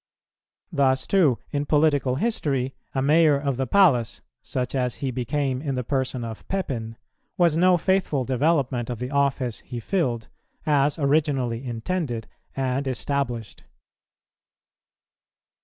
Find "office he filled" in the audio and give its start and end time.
9.11-10.27